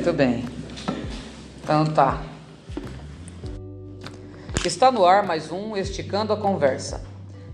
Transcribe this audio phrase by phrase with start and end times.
[0.00, 0.46] Muito bem.
[1.62, 2.22] Então tá.
[4.64, 7.04] Está no ar mais um Esticando a Conversa.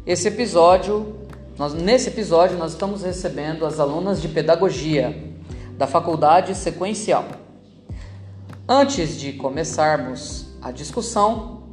[0.06, 1.16] Esse episódio,
[1.58, 5.24] nós, nesse episódio nós estamos recebendo as alunas de pedagogia
[5.76, 7.24] da Faculdade Sequencial.
[8.68, 11.64] Antes de começarmos a discussão,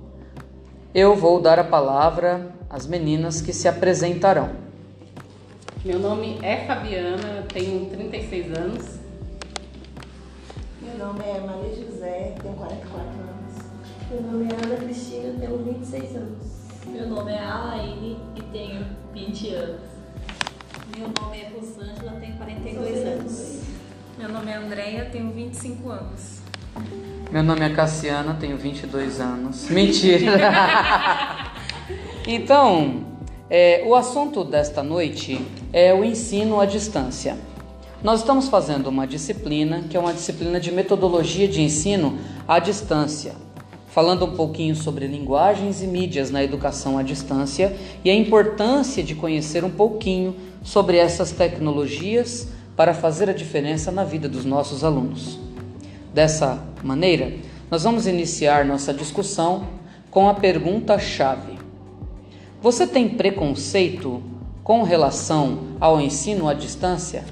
[0.91, 4.49] eu vou dar a palavra às meninas que se apresentarão.
[5.85, 9.02] Meu nome é Fabiana, tenho 36 anos.
[11.03, 13.53] Meu nome é Maria José, tenho 44 anos.
[14.09, 16.38] Meu nome é Ana Cristina, tenho 26 anos.
[16.88, 19.81] Meu nome é Alaine e tenho 20 anos.
[20.98, 23.62] Meu nome é Rosângela, tenho 42 anos.
[24.17, 26.39] Meu nome é Andréia, tenho 25 anos.
[27.29, 29.70] Meu nome é Cassiana, tenho 22 anos.
[29.70, 30.31] Mentira!
[32.26, 33.04] então,
[33.49, 37.38] é, o assunto desta noite é o ensino à distância.
[38.03, 43.34] Nós estamos fazendo uma disciplina que é uma disciplina de metodologia de ensino à distância,
[43.87, 49.15] falando um pouquinho sobre linguagens e mídias na educação à distância e a importância de
[49.15, 55.40] conhecer um pouquinho sobre essas tecnologias para fazer a diferença na vida dos nossos alunos.
[56.13, 57.34] Dessa maneira,
[57.71, 59.65] nós vamos iniciar nossa discussão
[60.12, 61.57] com a pergunta-chave:
[62.62, 64.22] Você tem preconceito
[64.62, 67.24] com relação ao ensino à distância?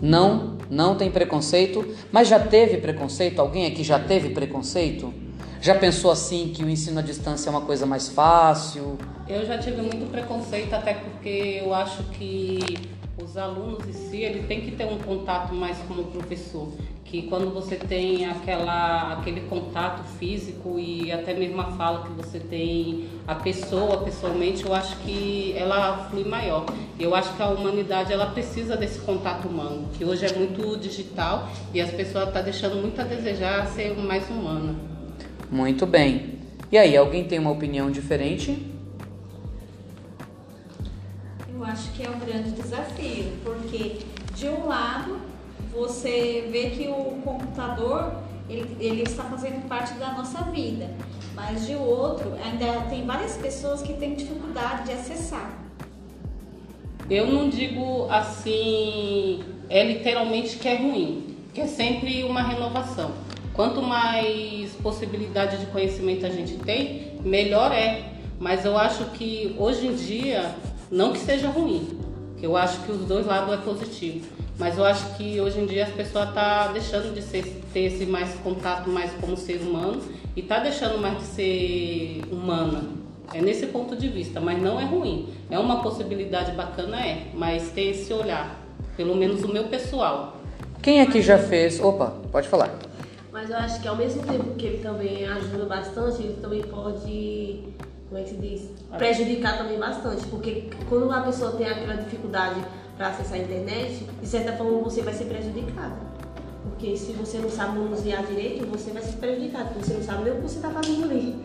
[0.00, 3.40] Não, não tem preconceito, mas já teve preconceito?
[3.40, 5.12] Alguém aqui já teve preconceito?
[5.60, 8.98] Já pensou assim que o ensino à distância é uma coisa mais fácil?
[9.28, 12.78] Eu já tive muito preconceito, até porque eu acho que
[13.22, 16.68] os alunos em si, ele tem que ter um contato mais com o professor,
[17.04, 22.38] que quando você tem aquela, aquele contato físico e até mesmo a fala que você
[22.38, 26.66] tem a pessoa pessoalmente, eu acho que ela flui maior.
[26.98, 31.48] Eu acho que a humanidade ela precisa desse contato humano, que hoje é muito digital
[31.72, 34.74] e as pessoas estão tá deixando muito a desejar ser mais humana.
[35.50, 36.36] Muito bem.
[36.70, 38.75] E aí, alguém tem uma opinião diferente?
[41.56, 44.00] Eu acho que é um grande desafio, porque
[44.34, 45.18] de um lado
[45.72, 48.12] você vê que o computador
[48.46, 50.90] ele, ele está fazendo parte da nossa vida,
[51.34, 55.50] mas de outro ainda tem várias pessoas que têm dificuldade de acessar.
[57.08, 63.12] Eu não digo assim, é literalmente que é ruim, que é sempre uma renovação.
[63.54, 68.12] Quanto mais possibilidade de conhecimento a gente tem, melhor é.
[68.38, 70.54] Mas eu acho que hoje em dia
[70.90, 71.98] não que seja ruim,
[72.38, 74.26] que eu acho que os dois lados é positivo.
[74.58, 77.80] Mas eu acho que hoje em dia as pessoas estão tá deixando de ser, ter
[77.80, 80.00] esse mais contato mais como ser humano
[80.34, 82.84] e tá deixando mais de ser humana.
[83.34, 85.28] É nesse ponto de vista, mas não é ruim.
[85.50, 88.58] É uma possibilidade bacana, é, mas ter esse olhar,
[88.96, 90.36] pelo menos o meu pessoal.
[90.82, 91.80] Quem aqui já fez?
[91.80, 92.74] Opa, pode falar.
[93.32, 97.64] Mas eu acho que ao mesmo tempo que ele também ajuda bastante, ele também pode
[98.08, 98.70] como é que se diz?
[98.96, 102.60] Prejudicar também bastante, porque quando a pessoa tem aquela dificuldade
[102.96, 105.96] para acessar a internet, de certa forma você vai ser prejudicada.
[106.62, 110.24] Porque se você não sabe manusear direito, você vai ser prejudicado, porque você não sabe
[110.24, 111.36] nem o que você está fazendo ali.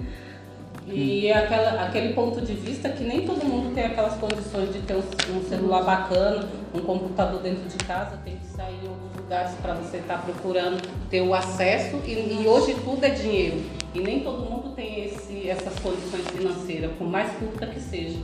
[0.88, 4.82] E é aquela, aquele ponto de vista que nem todo mundo tem aquelas condições de
[4.82, 9.56] ter um, um celular bacana, um computador dentro de casa, tem que sair em lugares
[9.62, 12.02] para você estar tá procurando ter o acesso.
[12.06, 13.62] E, e, hoje tudo é dinheiro.
[13.94, 18.20] E nem todo mundo tem esse, essas condições financeiras, por mais curta que seja.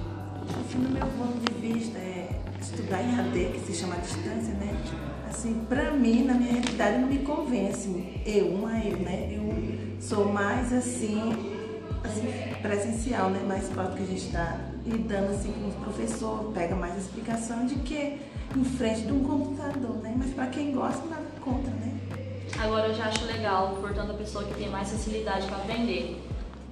[0.60, 2.28] Assim, no meu ponto de vista, é
[2.60, 4.76] estudar em AD, que se chama distância, né?
[5.30, 7.88] Assim, pra mim, na minha realidade, não me convence.
[8.26, 9.30] Eu, uma eu, né?
[9.32, 11.56] Eu sou mais assim
[12.04, 12.28] assim,
[12.62, 13.42] presencial, né?
[13.48, 17.76] Mais próximo que a gente está lidando assim com o professor, pega mais explicação de
[17.76, 18.20] que
[18.56, 20.14] em frente de um computador, né?
[20.18, 21.94] Mas para quem gosta, nada contra, né?
[22.60, 26.24] Agora eu já acho legal, portanto, a pessoa que tem mais facilidade para aprender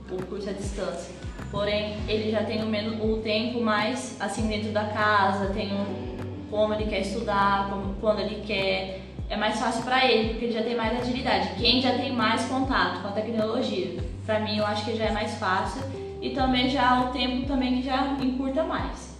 [0.10, 1.14] o curso à distância.
[1.52, 6.48] Porém, ele já tem o, menos, o tempo mais assim dentro da casa, tem um,
[6.50, 9.02] como ele quer estudar, como, quando ele quer.
[9.30, 11.56] É mais fácil para ele, porque ele já tem mais agilidade.
[11.60, 15.12] Quem já tem mais contato com a tecnologia para mim eu acho que já é
[15.12, 15.84] mais fácil
[16.22, 19.15] e também já o tempo também já encurta mais.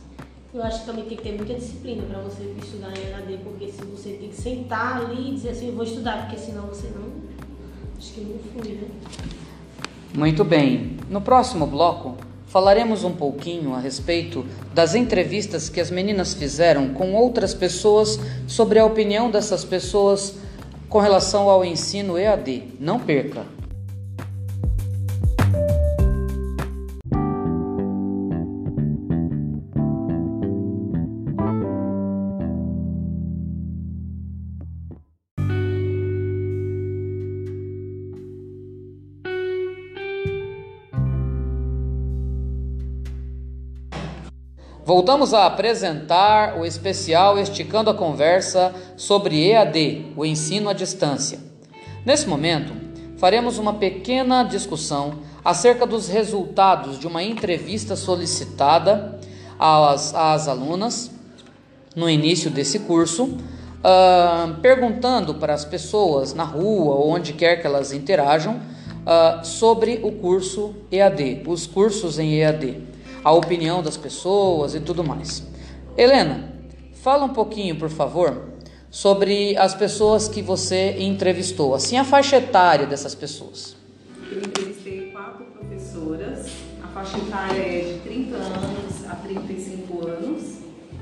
[0.56, 3.70] Eu acho que também tem que ter muita disciplina para você estudar em EAD, porque
[3.70, 7.10] se você tem que sentar ali e dizer assim, vou estudar, porque senão você não.
[7.98, 8.88] Acho que não flui, né?
[10.14, 10.96] Muito bem.
[11.10, 12.16] No próximo bloco,
[12.48, 18.18] falaremos um pouquinho a respeito das entrevistas que as meninas fizeram com outras pessoas
[18.48, 20.36] sobre a opinião dessas pessoas
[20.88, 22.64] com relação ao ensino EAD.
[22.80, 23.55] Não perca!
[44.86, 51.40] Voltamos a apresentar o especial Esticando a Conversa sobre EAD, o ensino à distância.
[52.06, 52.72] Nesse momento,
[53.18, 59.20] faremos uma pequena discussão acerca dos resultados de uma entrevista solicitada
[59.58, 61.10] às, às alunas
[61.96, 67.66] no início desse curso, uh, perguntando para as pessoas na rua ou onde quer que
[67.66, 72.94] elas interajam uh, sobre o curso EAD, os cursos em EAD
[73.26, 75.44] a opinião das pessoas e tudo mais.
[75.98, 76.54] Helena,
[76.94, 78.50] fala um pouquinho, por favor,
[78.92, 83.76] sobre as pessoas que você entrevistou, assim a faixa etária dessas pessoas.
[84.32, 86.52] Eu entrevistei quatro professoras,
[86.84, 90.60] a faixa etária é de 30 anos a 35 anos,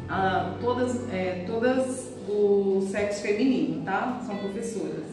[0.08, 4.22] ah, todas, é, todas do sexo feminino, tá?
[4.26, 5.04] São professoras.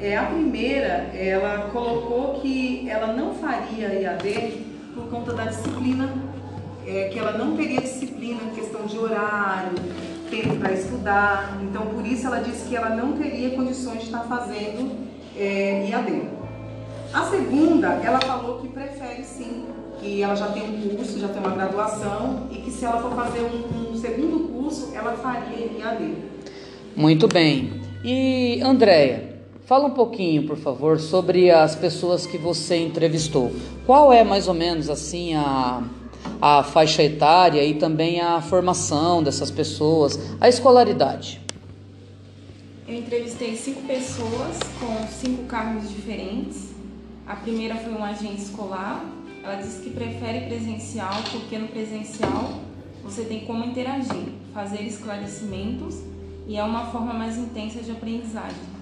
[0.00, 4.65] É, a primeira, ela colocou que ela não faria IAD
[4.96, 6.10] por conta da disciplina,
[6.86, 9.74] é, que ela não teria disciplina em questão de horário,
[10.30, 11.58] tempo para estudar.
[11.62, 14.90] Então, por isso ela disse que ela não teria condições de estar fazendo
[15.36, 16.22] é, IAD.
[17.12, 19.66] A segunda, ela falou que prefere sim,
[20.00, 23.14] que ela já tem um curso, já tem uma graduação e que se ela for
[23.14, 26.14] fazer um, um segundo curso, ela faria IAD.
[26.96, 27.80] Muito bem.
[28.02, 29.25] E Andréia,
[29.66, 33.50] Fala um pouquinho, por favor, sobre as pessoas que você entrevistou.
[33.84, 35.82] Qual é mais ou menos assim a,
[36.40, 41.40] a faixa etária e também a formação dessas pessoas, a escolaridade?
[42.86, 46.72] Eu entrevistei cinco pessoas com cinco cargos diferentes.
[47.26, 49.04] A primeira foi um agente escolar.
[49.42, 52.60] Ela disse que prefere presencial porque no presencial
[53.02, 55.96] você tem como interagir, fazer esclarecimentos
[56.46, 58.75] e é uma forma mais intensa de aprendizagem.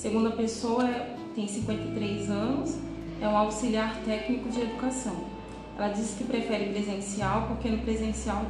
[0.00, 0.88] Segunda pessoa
[1.34, 2.74] tem 53 anos,
[3.20, 5.26] é um auxiliar técnico de educação.
[5.76, 8.46] Ela disse que prefere presencial porque no presencial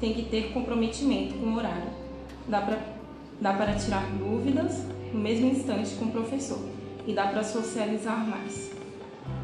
[0.00, 1.90] tem que ter comprometimento com o horário.
[2.48, 2.80] Dá para
[3.40, 6.58] dá para tirar dúvidas no mesmo instante com o professor
[7.06, 8.72] e dá para socializar mais.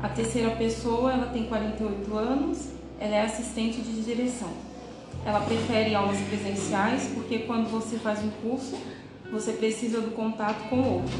[0.03, 4.51] A terceira pessoa, ela tem 48 anos, ela é assistente de direção.
[5.25, 8.77] Ela prefere aulas presenciais porque quando você faz um curso,
[9.31, 11.15] você precisa do contato com o outro,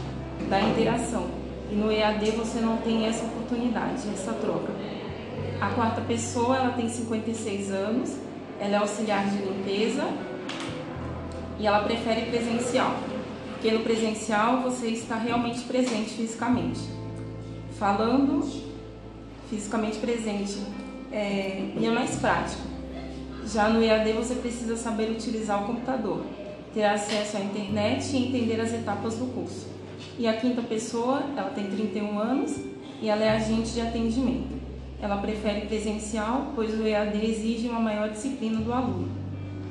[0.49, 1.27] da interação.
[1.71, 4.73] E no EAD você não tem essa oportunidade, essa troca.
[5.61, 8.17] A quarta pessoa, ela tem 56 anos,
[8.61, 10.05] ela é auxiliar de limpeza
[11.59, 12.95] e ela prefere presencial,
[13.53, 16.81] porque no presencial você está realmente presente fisicamente.
[17.79, 18.47] Falando
[19.51, 20.59] fisicamente presente
[21.11, 22.63] é, e é mais prático.
[23.47, 26.25] Já no EAD você precisa saber utilizar o computador
[26.77, 29.67] ter acesso à internet e entender as etapas do curso.
[30.19, 32.55] E a quinta pessoa, ela tem 31 anos
[33.01, 34.55] e ela é agente de atendimento.
[35.01, 39.09] Ela prefere presencial, pois o EAD exige uma maior disciplina do aluno.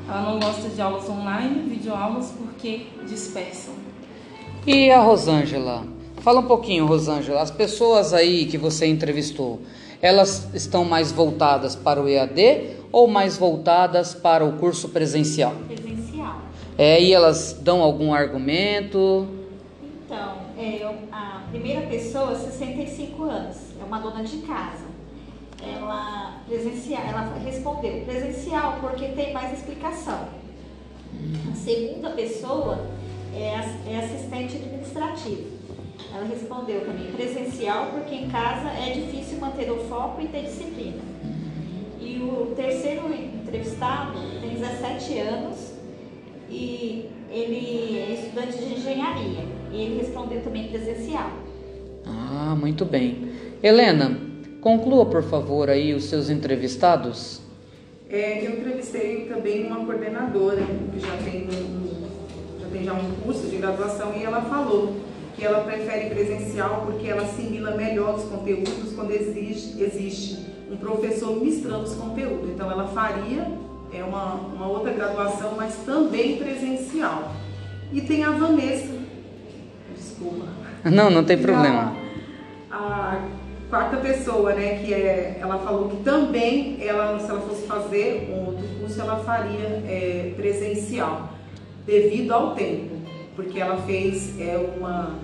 [0.10, 3.75] Ela não gosta de aulas online, videoaulas, porque dispersam.
[4.66, 5.86] E a Rosângela?
[6.22, 7.40] Fala um pouquinho, Rosângela.
[7.40, 9.62] As pessoas aí que você entrevistou,
[10.01, 15.53] elas estão mais voltadas para o EAD ou mais voltadas para o curso presencial?
[15.68, 15.85] Presencial
[16.77, 19.27] é, e elas dão algum argumento?
[20.05, 24.86] Então, é, a primeira pessoa, 65 anos, é uma dona de casa.
[25.62, 30.27] Ela, presencial, ela respondeu presencial porque tem mais explicação.
[31.51, 32.86] A segunda pessoa
[33.34, 33.53] é,
[33.91, 35.55] é assistente administrativo.
[36.13, 41.01] Ela respondeu também presencial porque em casa é difícil manter o foco e ter disciplina.
[42.00, 45.75] E o terceiro entrevistado tem 17 anos,
[46.50, 49.46] e ele é estudante de engenharia.
[49.72, 51.32] E ele respondeu também presencial.
[52.06, 53.30] Ah, muito bem.
[53.62, 54.18] Helena,
[54.62, 57.42] conclua por favor aí os seus entrevistados.
[58.10, 60.62] É, eu entrevistei também uma coordenadora
[60.94, 64.96] que já tem, um, já tem já um curso de graduação e ela falou
[65.36, 71.36] que ela prefere presencial porque ela assimila melhor os conteúdos quando existe, existe um professor
[71.36, 72.50] ministrando os conteúdos.
[72.52, 73.52] Então ela faria
[73.98, 77.32] é uma, uma outra graduação, mas também presencial.
[77.92, 78.94] E tem a Vanessa,
[79.96, 80.46] desculpa.
[80.84, 81.96] Não, não tem problema.
[82.70, 83.22] A, a
[83.70, 88.48] quarta pessoa, né, que é, ela falou que também, ela, se ela fosse fazer um
[88.48, 91.30] outro curso, ela faria é, presencial,
[91.86, 92.96] devido ao tempo,
[93.36, 95.16] porque ela fez é, uma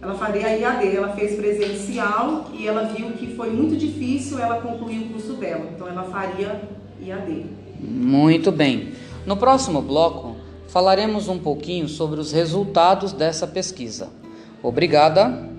[0.00, 4.60] ela faria a IAD, ela fez presencial e ela viu que foi muito difícil ela
[4.60, 6.60] concluir o curso dela, então ela faria
[7.00, 7.46] IAD.
[7.80, 8.92] Muito bem.
[9.24, 10.36] No próximo bloco,
[10.68, 14.10] falaremos um pouquinho sobre os resultados dessa pesquisa.
[14.62, 15.56] Obrigada.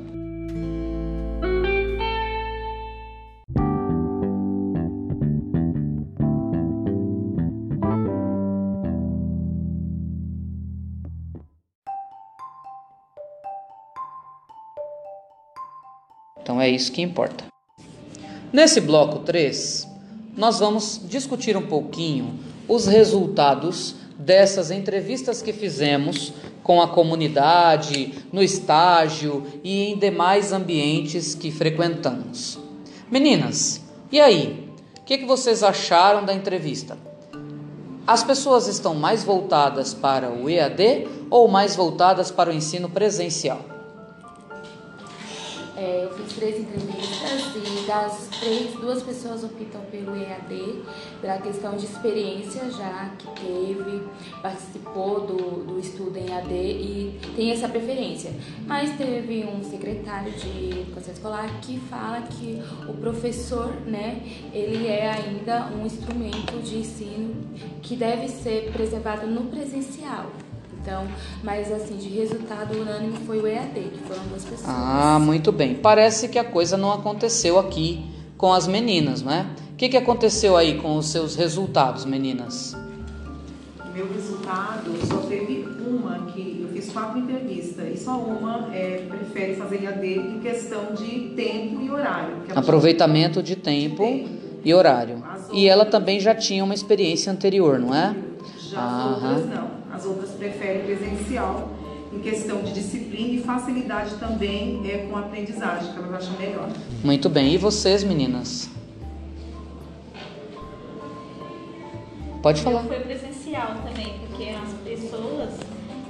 [16.42, 17.46] Então é isso que importa.
[18.54, 19.87] Nesse bloco 3,
[20.38, 28.44] nós vamos discutir um pouquinho os resultados dessas entrevistas que fizemos com a comunidade, no
[28.44, 32.60] estágio e em demais ambientes que frequentamos.
[33.10, 34.70] Meninas, e aí?
[35.00, 36.98] O que, que vocês acharam da entrevista?
[38.06, 43.77] As pessoas estão mais voltadas para o EAD ou mais voltadas para o ensino presencial?
[45.78, 50.82] É, eu fiz três entrevistas e das três, duas pessoas optam pelo EAD,
[51.22, 54.02] pela questão de experiência já que teve,
[54.42, 58.34] participou do, do estudo em EAD e tem essa preferência.
[58.66, 65.12] Mas teve um secretário de educação escolar que fala que o professor, né, ele é
[65.12, 67.36] ainda um instrumento de ensino
[67.84, 70.32] que deve ser preservado no presencial.
[70.88, 71.06] Então,
[71.44, 74.70] mas assim, de resultado unânime foi o EAD, que foram duas pessoas.
[74.70, 75.76] Ah, muito bem.
[75.76, 78.06] Parece que a coisa não aconteceu aqui
[78.38, 79.54] com as meninas, né?
[79.74, 82.74] O que, que aconteceu aí com os seus resultados, meninas?
[83.94, 89.56] Meu resultado só teve uma que eu fiz quatro entrevistas e só uma é, prefere
[89.56, 92.38] fazer EAD em questão de tempo e horário.
[92.56, 94.30] Aproveitamento de tempo, tempo
[94.64, 95.22] e horário.
[95.52, 98.16] E ela também já tinha uma experiência anterior, não é?
[98.72, 99.78] Já as outras não.
[99.98, 101.70] As outras preferem presencial
[102.14, 106.70] em questão de disciplina e facilidade também é, com a aprendizagem, que elas acham melhor.
[107.04, 107.52] Muito bem.
[107.56, 108.70] E vocês, meninas?
[112.44, 112.84] Pode falar.
[112.84, 115.50] Foi presencial também, porque as pessoas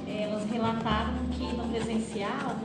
[0.06, 2.56] elas relataram que no presencial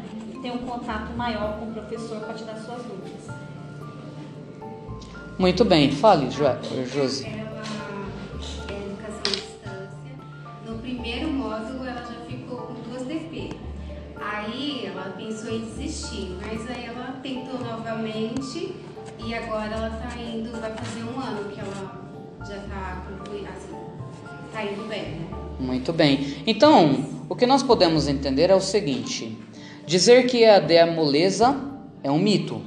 [0.41, 3.33] tem um contato maior com o professor para tirar suas dúvidas.
[5.39, 5.89] Muito bem.
[5.89, 6.43] Fale, jo
[6.85, 7.42] Josi.
[15.55, 18.75] Em desistir, mas aí ela tentou novamente
[19.23, 22.01] e agora ela tá indo, vai fazer um ano que ela
[22.39, 23.75] já tá concluindo, assim,
[24.51, 25.27] tá indo bem, né?
[25.59, 26.37] Muito bem.
[26.45, 29.37] Então, o que nós podemos entender é o seguinte:
[29.85, 31.55] dizer que a é moleza
[32.03, 32.61] é um mito.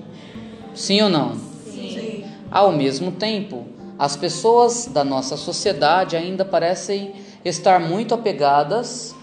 [0.75, 1.35] Sim ou não?
[1.35, 2.25] Sim.
[2.50, 3.66] Ao mesmo tempo,
[3.99, 7.14] as pessoas da nossa sociedade ainda parecem
[7.45, 9.14] estar muito apegadas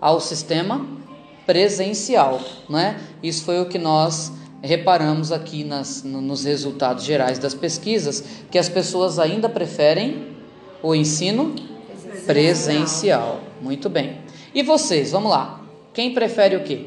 [0.00, 1.01] ao sistema
[1.46, 3.00] presencial, né?
[3.22, 4.32] Isso foi o que nós
[4.62, 10.28] reparamos aqui nas, nos resultados gerais das pesquisas, que as pessoas ainda preferem
[10.82, 11.54] o ensino
[12.26, 13.40] presencial.
[13.60, 14.18] Muito bem.
[14.54, 15.60] E vocês, vamos lá.
[15.92, 16.86] Quem prefere o quê?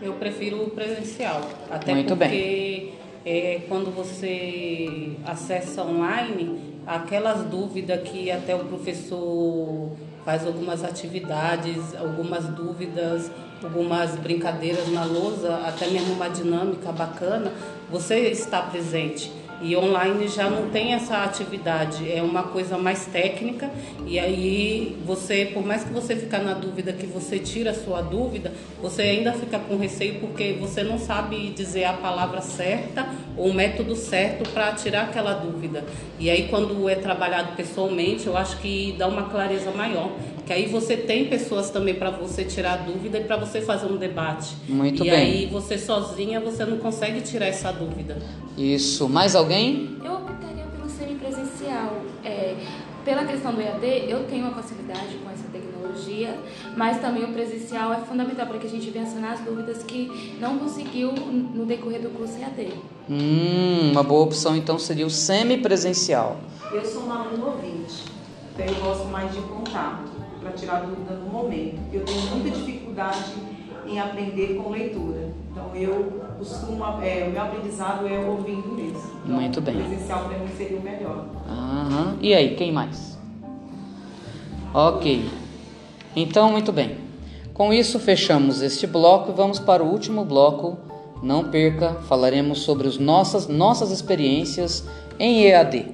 [0.00, 1.40] Eu prefiro o presencial.
[1.70, 2.92] Até Muito porque bem.
[3.24, 9.90] É, quando você acessa online, aquelas dúvidas que até o professor
[10.24, 13.30] faz algumas atividades, algumas dúvidas,
[13.62, 17.52] algumas brincadeiras na lousa, até mesmo uma dinâmica bacana,
[17.90, 19.32] você está presente.
[19.60, 23.70] E online já não tem essa atividade, é uma coisa mais técnica
[24.06, 28.02] e aí você, por mais que você ficar na dúvida que você tira a sua
[28.02, 33.48] dúvida, você ainda fica com receio porque você não sabe dizer a palavra certa ou
[33.48, 35.84] o método certo para tirar aquela dúvida.
[36.18, 40.10] E aí quando é trabalhado pessoalmente, eu acho que dá uma clareza maior.
[40.46, 43.86] Que aí você tem pessoas também para você tirar a dúvida e para você fazer
[43.86, 44.54] um debate.
[44.68, 45.10] Muito e bem.
[45.10, 48.16] E aí você sozinha você não consegue tirar essa dúvida.
[48.56, 49.08] Isso.
[49.08, 49.98] Mais alguém?
[50.04, 52.00] Eu optaria pelo semipresencial.
[52.24, 52.54] É,
[53.04, 56.38] pela questão do EAD, eu tenho uma facilidade com essa tecnologia,
[56.76, 60.58] mas também o presencial é fundamental para que a gente vença nas dúvidas que não
[60.58, 62.72] conseguiu no decorrer do curso EAD.
[63.10, 66.38] Hum, uma boa opção então seria o semipresencial.
[66.72, 68.04] Eu sou uma aluna ouvinte,
[68.54, 70.15] então eu gosto mais de contato
[70.46, 71.78] para tirar dúvida no momento.
[71.92, 73.34] Eu tenho muita dificuldade
[73.86, 75.28] em aprender com leitura.
[75.50, 79.00] Então eu costumo, é, o meu aprendizado é ouvindo mesmo.
[79.24, 79.76] Então, Muito bem.
[79.76, 81.26] presencial para mim seria o melhor.
[81.48, 82.16] Aham.
[82.20, 83.18] E aí, quem mais?
[84.72, 85.28] Ok.
[86.14, 86.98] Então, muito bem.
[87.54, 90.78] Com isso, fechamos este bloco e vamos para o último bloco.
[91.22, 94.86] Não perca, falaremos sobre as nossas, nossas experiências
[95.18, 95.86] em EAD.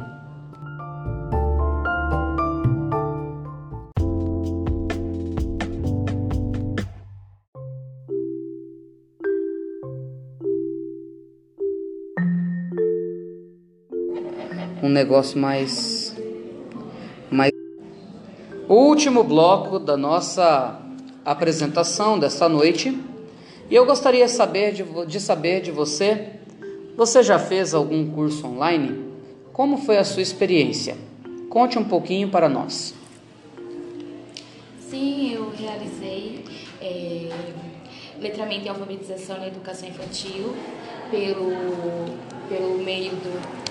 [14.83, 16.15] Um negócio mais
[17.31, 17.53] mais
[18.69, 20.81] o último bloco da nossa
[21.25, 22.99] apresentação desta noite.
[23.71, 26.31] E eu gostaria saber de, de saber de você,
[26.97, 29.13] você já fez algum curso online?
[29.53, 30.97] Como foi a sua experiência?
[31.49, 32.95] Conte um pouquinho para nós.
[34.79, 36.45] Sim, eu realizei
[36.81, 37.31] é,
[38.21, 40.55] letramento e alfabetização na educação infantil
[41.11, 41.51] pelo,
[42.49, 43.62] pelo meio do,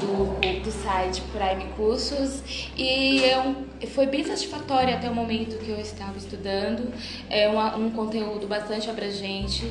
[0.00, 2.42] do, do site Prime Cursos
[2.76, 6.92] e é foi bem satisfatório até o momento que eu estava estudando.
[7.28, 9.70] É uma, um conteúdo bastante abrangente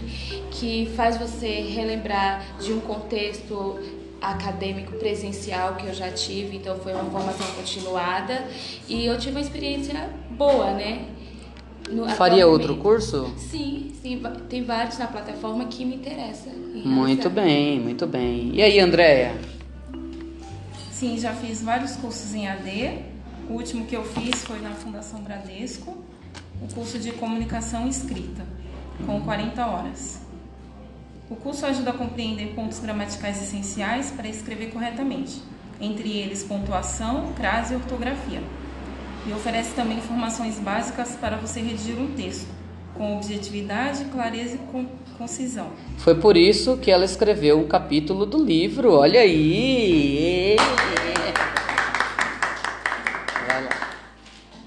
[0.52, 3.80] que faz você relembrar de um contexto
[4.22, 8.46] acadêmico presencial que eu já tive, então foi uma formação continuada
[8.88, 11.08] e eu tive uma experiência boa, né?
[11.90, 13.34] No, Faria outro curso?
[13.38, 16.54] Sim, sim, tem vários na plataforma que me interessam.
[16.86, 18.52] Muito bem, muito bem.
[18.54, 19.36] E aí, Andréia?
[21.04, 23.04] Sim, já fiz vários cursos em AD.
[23.50, 26.02] O último que eu fiz foi na Fundação Bradesco,
[26.62, 28.46] o curso de comunicação escrita,
[29.06, 30.22] com 40 horas.
[31.30, 35.42] O curso ajuda a compreender pontos gramaticais essenciais para escrever corretamente,
[35.82, 38.42] entre eles pontuação, crase e ortografia.
[39.28, 42.48] E oferece também informações básicas para você redigir um texto,
[42.96, 44.60] com objetividade, clareza e
[45.18, 45.72] concisão.
[45.98, 48.94] Foi por isso que ela escreveu um capítulo do livro.
[48.94, 50.56] Olha aí!
[53.48, 53.90] Vai lá.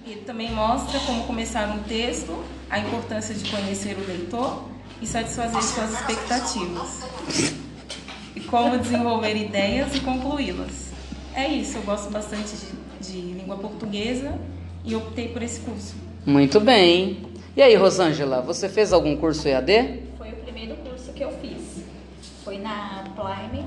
[0.06, 2.37] Ele também mostra como começar um texto,
[2.71, 4.64] a importância de conhecer o leitor
[5.00, 7.02] e satisfazer suas expectativas.
[8.35, 10.87] E como desenvolver ideias e concluí-las.
[11.35, 12.54] É isso, eu gosto bastante
[13.00, 14.38] de, de língua portuguesa
[14.85, 15.95] e optei por esse curso.
[16.25, 17.35] Muito bem.
[17.56, 20.02] E aí, Rosângela, você fez algum curso EAD?
[20.18, 21.82] Foi o primeiro curso que eu fiz.
[22.44, 23.64] Foi na Prime,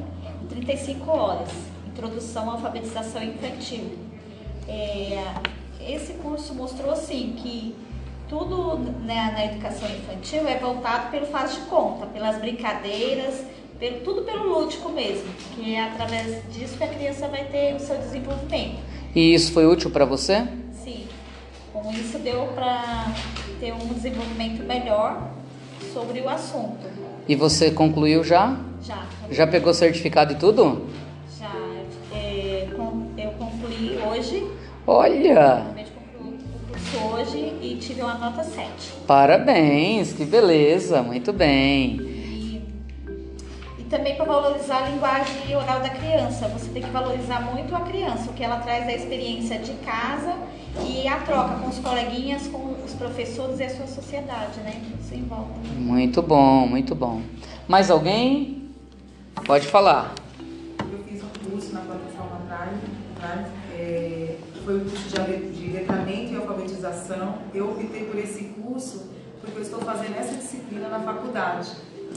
[0.48, 1.50] 35 horas.
[1.88, 3.98] Introdução à alfabetização infantil.
[4.68, 5.34] É,
[5.82, 7.76] esse curso mostrou assim que
[8.28, 13.44] tudo né, na educação infantil é voltado pelo faz de conta, pelas brincadeiras,
[13.80, 17.80] pelo, tudo pelo lúdico mesmo, que é através disso que a criança vai ter o
[17.80, 18.78] seu desenvolvimento.
[19.16, 20.48] E isso foi útil para você?
[20.72, 21.08] Sim.
[21.74, 23.08] Com isso deu para
[23.60, 25.32] ter um desenvolvimento melhor
[25.94, 26.88] sobre o assunto.
[27.28, 28.58] E você concluiu já?
[28.82, 29.06] Já.
[29.30, 30.88] Já pegou certificado e tudo?
[31.40, 31.52] Já.
[32.16, 32.68] É,
[33.18, 34.48] eu concluí hoje.
[34.88, 35.80] Olha!
[36.98, 38.68] hoje e tive uma nota 7.
[39.06, 42.09] Parabéns, que beleza, muito bem.
[43.90, 48.30] Também para valorizar a linguagem oral da criança, você tem que valorizar muito a criança,
[48.30, 50.38] o que ela traz da experiência de casa
[50.86, 54.80] e a troca com os coleguinhas, com os professores e a sua sociedade, né?
[55.02, 55.54] Isso em volta.
[55.76, 57.24] Muito bom, muito bom.
[57.68, 58.70] Mais alguém?
[59.44, 60.14] Pode falar.
[60.80, 66.36] Eu fiz um curso na plataforma Drive, é, foi o curso de, de letramento e
[66.36, 67.40] alfabetização.
[67.56, 69.10] Eu optei por esse curso
[69.42, 71.72] porque eu estou fazendo essa disciplina na faculdade.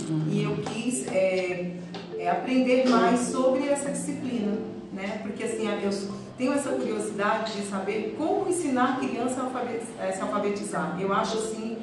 [0.08, 0.24] Uhum.
[0.30, 1.72] E eu quis é,
[2.18, 4.58] é, aprender mais sobre essa disciplina,
[4.92, 5.20] né?
[5.22, 5.90] Porque assim, eu
[6.36, 10.98] tenho essa curiosidade de saber como ensinar a criança a se alfabetizar.
[11.00, 11.78] Eu acho assim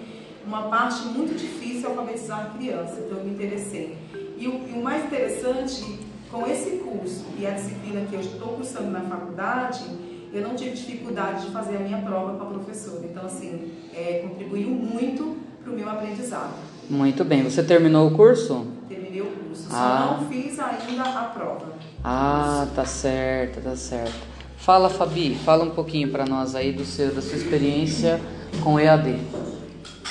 [0.46, 3.98] uma parte muito difícil alfabetizar a criança, então eu me interessei.
[4.38, 6.00] E o, e o mais interessante,
[6.32, 9.84] com esse curso e a disciplina que eu estou cursando na faculdade,
[10.32, 13.02] eu não tive dificuldade de fazer a minha prova com a professora.
[13.04, 16.54] Então, assim, é, contribuiu muito para o meu aprendizado.
[16.90, 17.44] Muito bem.
[17.44, 18.66] Você terminou o curso?
[18.88, 19.68] Terminei o curso.
[19.72, 20.16] Ah.
[20.18, 21.74] Só não fiz ainda a prova.
[22.04, 24.28] Ah, tá certo, tá certo.
[24.58, 28.20] Fala, Fabi, fala um pouquinho para nós aí do seu, da sua experiência
[28.64, 29.20] com EAD.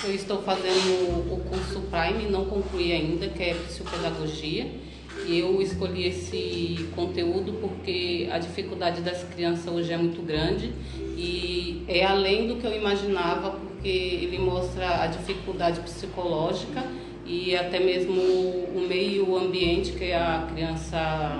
[0.05, 4.71] Eu estou fazendo o curso Prime, não concluí ainda, que é Psicopedagogia.
[5.27, 10.73] E eu escolhi esse conteúdo porque a dificuldade das crianças hoje é muito grande
[11.17, 16.85] e é além do que eu imaginava, porque ele mostra a dificuldade psicológica
[17.25, 21.39] e até mesmo o meio ambiente que a criança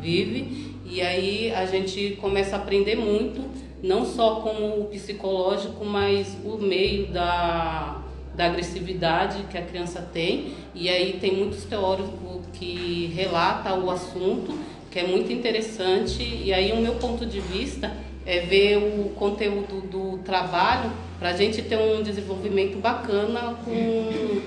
[0.00, 0.74] vive.
[0.86, 3.44] E aí a gente começa a aprender muito,
[3.82, 8.00] não só com o psicológico, mas o meio da,
[8.34, 10.54] da agressividade que a criança tem.
[10.74, 14.58] E aí tem muitos teóricos que relata o assunto,
[14.90, 16.22] que é muito interessante.
[16.22, 17.94] E aí o meu ponto de vista
[18.24, 20.90] é ver o conteúdo do trabalho
[21.24, 24.42] para a gente ter um desenvolvimento bacana com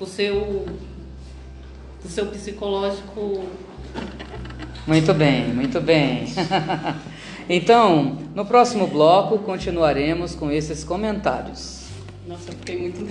[0.00, 0.64] o seu,
[2.02, 3.44] o seu psicológico.
[4.86, 6.24] Muito bem, muito bem.
[7.46, 11.88] então, no próximo bloco continuaremos com esses comentários.
[12.26, 13.04] Nossa, eu fiquei muito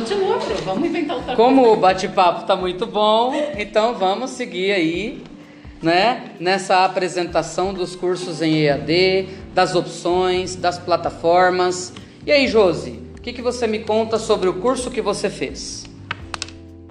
[0.00, 0.56] Continua, Pro.
[0.56, 1.78] Vamos inventar outra Como coisa.
[1.78, 5.24] o bate-papo está muito bom, então vamos seguir aí,
[5.82, 6.32] né?
[6.38, 11.94] Nessa apresentação dos cursos em EAD, das opções, das plataformas.
[12.26, 15.86] E aí, Josi, o que, que você me conta sobre o curso que você fez?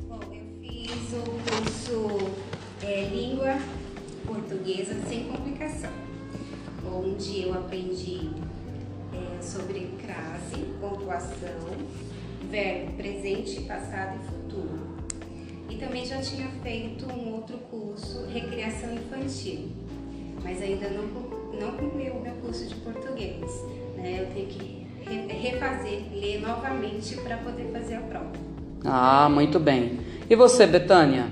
[0.09, 2.31] Bom, eu fiz o curso
[2.83, 3.57] é, Língua
[4.25, 5.91] Portuguesa Sem Complicação,
[6.91, 8.31] onde eu eu aprendi
[9.13, 11.59] é, sobre crase, pontuação,
[12.49, 12.85] verbo
[13.25, 14.79] presente, passado e futuro.
[15.67, 19.69] E também já tinha feito um outro curso, recreação infantil,
[20.43, 21.05] mas ainda não,
[21.59, 23.41] não concluiu o meu curso de português.
[23.97, 24.21] Né?
[24.21, 24.85] Eu tenho que
[25.41, 28.31] refazer, ler novamente para poder fazer a prova.
[28.85, 29.99] Ah, muito bem.
[30.29, 31.25] E você, Betânia?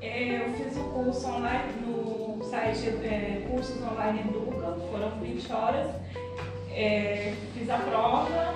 [0.00, 5.90] É, eu fiz o curso online no site é, Cursos Online Educa, foram 20 horas.
[6.72, 8.54] É, fiz a prova,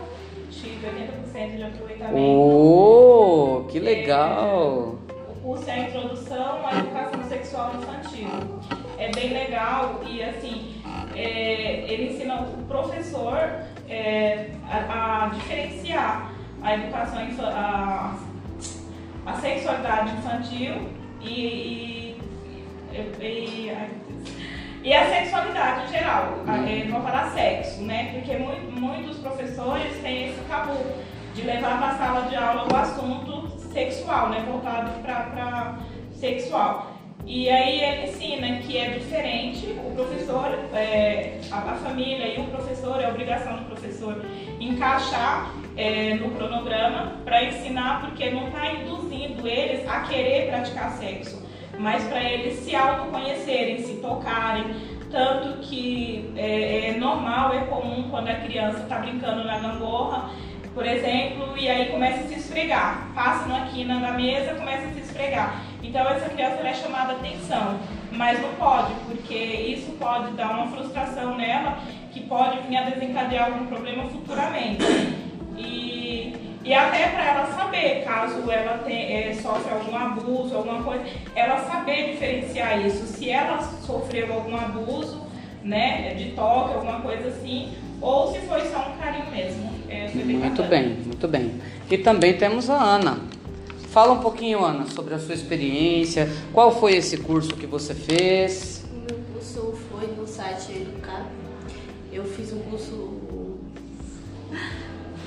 [0.62, 2.16] tive 80% de aproveitamento.
[2.16, 4.98] Oh, que legal!
[5.08, 8.28] É, o curso é a Introdução à Educação Sexual Infantil.
[8.96, 10.80] É bem legal e assim,
[11.16, 13.36] é, ele ensina o professor
[13.88, 18.16] é, a, a, diferenciar a educação a,
[19.26, 20.88] a sexualidade infantil
[21.20, 22.16] e,
[22.92, 23.72] e, e,
[24.84, 28.12] e, a sexualidade em geral, é, não falar sexo, né?
[28.12, 29.96] Porque muito, muitos professores
[31.34, 34.44] de levar para a sala de aula o assunto sexual, né?
[34.46, 35.78] Voltado para
[36.14, 36.92] sexual.
[37.24, 43.00] E aí ele ensina que é diferente, o professor, é, a, família e o professor,
[43.00, 44.24] é obrigação do professor
[44.58, 51.46] encaixar é, no cronograma para ensinar, porque não está induzindo eles a querer praticar sexo,
[51.78, 54.92] mas para eles se autoconhecerem, se tocarem.
[55.10, 60.30] Tanto que é, é normal, é comum quando a criança está brincando na gangorra,
[60.74, 63.08] por exemplo, e aí começa a se esfregar.
[63.14, 65.62] Passa na quina da mesa, começa a se esfregar.
[65.82, 67.78] Então essa criança é chamada atenção,
[68.12, 71.78] mas não pode, porque isso pode dar uma frustração nela
[72.12, 74.82] que pode vir a desencadear algum problema futuramente.
[75.58, 81.04] E, e até para ela saber, caso ela tem, é, sofre algum abuso, alguma coisa,
[81.34, 83.06] ela saber diferenciar isso.
[83.06, 85.26] Se ela sofreu algum abuso,
[85.62, 87.72] né, de toque, alguma coisa assim,
[88.02, 89.70] ou se foi só um carinho mesmo.
[89.88, 91.52] É, muito bem, muito bem.
[91.88, 93.20] E também temos a Ana.
[93.90, 96.28] Fala um pouquinho, Ana, sobre a sua experiência.
[96.52, 98.84] Qual foi esse curso que você fez?
[98.90, 101.26] O meu curso foi no site Educar.
[102.12, 103.12] Eu fiz um curso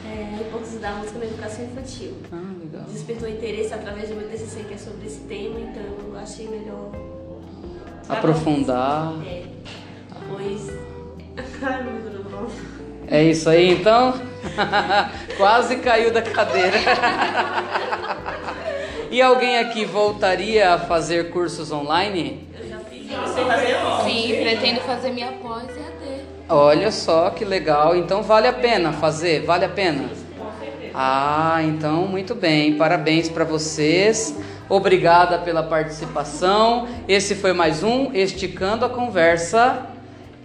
[0.06, 2.14] é, Hipótese da Música na Educação Infantil.
[2.32, 2.86] Ah, legal.
[2.92, 6.92] Despertou interesse através do meu TCC que é sobre esse tema, então eu achei melhor
[8.10, 9.14] aprofundar.
[9.26, 9.46] É.
[10.28, 10.68] Pois.
[13.10, 14.13] É isso aí então?
[15.38, 16.78] Quase caiu da cadeira.
[19.12, 22.48] e alguém aqui voltaria a fazer cursos online?
[22.60, 23.08] Eu já fiz.
[23.08, 26.22] Você fazer Sim, pretendo fazer minha pós EAD.
[26.50, 27.96] Olha só que legal.
[27.96, 29.46] Então vale a pena fazer?
[29.46, 30.10] Vale a pena?
[30.94, 32.76] Ah, então muito bem.
[32.76, 34.36] Parabéns para vocês.
[34.68, 36.88] Obrigada pela participação.
[37.08, 39.94] Esse foi mais um Esticando a Conversa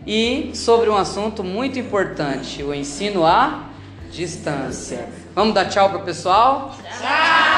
[0.07, 3.65] e sobre um assunto muito importante, o ensino à
[4.11, 5.09] distância.
[5.35, 6.75] Vamos dar tchau pro pessoal?
[6.99, 7.50] Tchau!